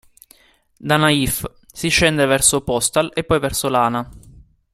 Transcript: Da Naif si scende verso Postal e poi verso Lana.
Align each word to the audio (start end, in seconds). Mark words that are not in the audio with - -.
Da 0.77 0.97
Naif 0.97 1.45
si 1.71 1.89
scende 1.89 2.25
verso 2.25 2.63
Postal 2.63 3.11
e 3.13 3.23
poi 3.23 3.37
verso 3.37 3.69
Lana. 3.69 4.09